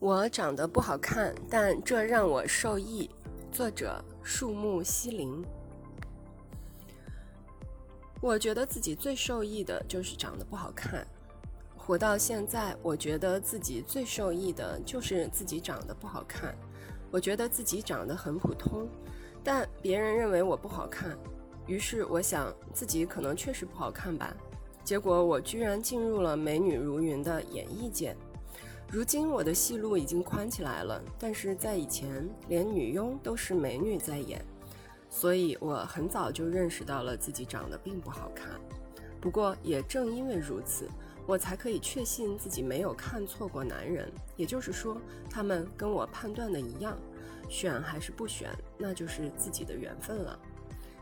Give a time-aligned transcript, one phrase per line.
[0.00, 3.10] 我长得不好看，但这让我受益。
[3.50, 5.44] 作者：树木西林。
[8.20, 11.04] 我觉得自己最受益的就是长得不好看。
[11.76, 16.54] 活到现在，我觉得自己最受益的就是自己长得不好看。
[17.10, 18.88] 我觉得自己长得很普通，
[19.42, 21.18] 但别人认为我不好看，
[21.66, 24.32] 于是我想自己可能确实不好看吧。
[24.84, 28.16] 结果我居然进入了美女如云的演艺界。
[28.90, 34.42] 如今我的戏路已经宽起来了，但是在以前，连女佣都是美女在演，
[35.10, 38.48] 所以我很早就认识到了自己长得并不好看。
[39.20, 40.88] 不过也正因为如此，
[41.26, 44.10] 我才可以确信自己没有看错过男人。
[44.36, 44.96] 也就是说，
[45.28, 46.96] 他们跟我判断的一样，
[47.46, 50.38] 选还是不选，那就是自己的缘分了。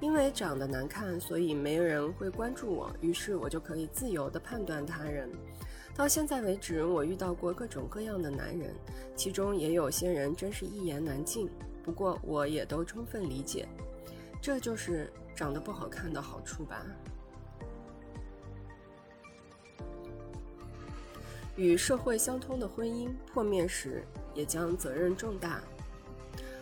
[0.00, 5.30] 因为长得难看，所以没人会关注我，于是我就可以自由地判断他人。
[5.98, 8.72] 到现在为止，我遇到过各种各样的男人，
[9.16, 11.50] 其中也有些人真是一言难尽。
[11.82, 13.66] 不过，我也都充分理解，
[14.40, 16.86] 这就是长得不好看的好处吧。
[21.56, 25.60] 与社会相通的婚姻破灭时，也将责任重大。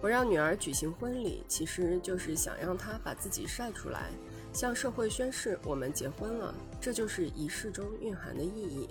[0.00, 4.08] 我让女儿举行婚礼，其实就是想让她把自己晒出来，
[4.54, 6.54] 向社会宣誓我们结婚了。
[6.80, 8.88] 这就是仪式中蕴含的意义。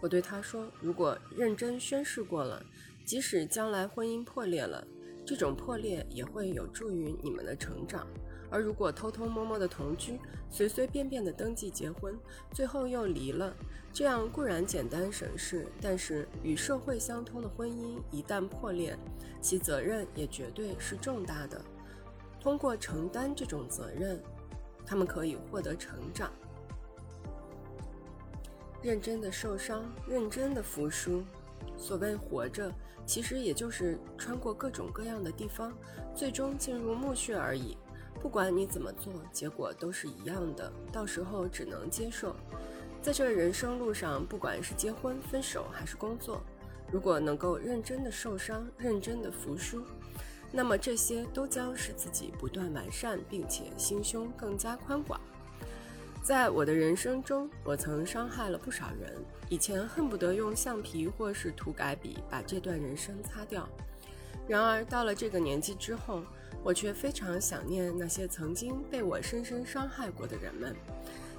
[0.00, 2.64] 我对他说：“如果认真宣誓过了，
[3.04, 4.86] 即使将来婚姻破裂了，
[5.26, 8.06] 这种破裂也会有助于你们的成长。
[8.50, 10.18] 而如果偷偷摸摸的同居，
[10.50, 12.18] 随随便便的登记结婚，
[12.52, 13.54] 最后又离了，
[13.92, 18.98] 这样固然简单省事，但是与社会相通的婚姻一旦破裂，
[19.40, 21.62] 其责任也绝对是重大的。
[22.40, 24.20] 通过承担这种责任，
[24.84, 26.32] 他们可以获得成长。”
[28.82, 31.22] 认真的受伤，认真的服输。
[31.76, 32.72] 所谓活着，
[33.06, 35.72] 其实也就是穿过各种各样的地方，
[36.14, 37.76] 最终进入墓穴而已。
[38.20, 40.70] 不管你怎么做，结果都是一样的。
[40.92, 42.36] 到时候只能接受。
[43.00, 46.42] 在这人生路上，不管是结婚、分手还是工作，
[46.92, 49.82] 如果能够认真的受伤，认真的服输，
[50.52, 55.18] 那么这些都将使自己不断完善，并且心胸更加宽广。
[56.22, 59.12] 在我的人生中，我曾伤害了不少人。
[59.48, 63.66] 以前恨不得用橡皮或是涂改笔把这段人生擦掉。
[64.46, 66.22] 然而到了这个年纪之后，
[66.62, 70.76] 我却非常想念那些曾经被我深深伤害过的人们。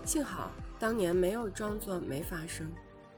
[0.04, 2.68] 幸好当年没有装作没发生。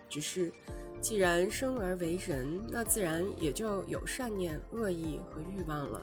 [0.09, 0.51] 只是，
[0.99, 6.01] 既然生而为人，那自然也就有善念、恶意和欲望了。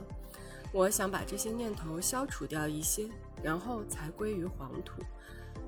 [0.72, 3.08] 我想把这些念头消除掉一些，
[3.42, 5.02] 然后才归于黄土。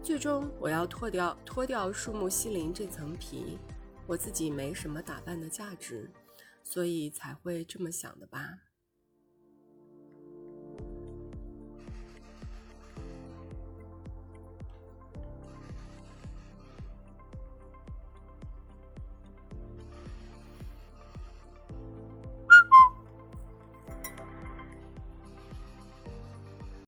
[0.02, 3.56] 最终，我要脱掉脱掉树木西林这层皮，
[4.04, 6.10] 我自己没什么打扮的价值，
[6.64, 8.58] 所以才会这么想的吧。